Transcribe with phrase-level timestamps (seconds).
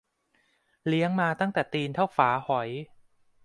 [0.87, 2.69] เลี้ยงมาตั้งแต่ตีนเท่าฝาหอย